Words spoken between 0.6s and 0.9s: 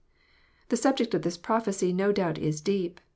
The